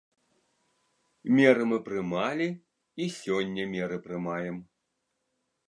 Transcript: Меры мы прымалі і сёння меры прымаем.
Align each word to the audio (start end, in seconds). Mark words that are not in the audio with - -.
Меры 1.39 1.67
мы 1.73 1.77
прымалі 1.91 2.49
і 3.05 3.09
сёння 3.21 3.63
меры 3.77 4.03
прымаем. 4.09 4.57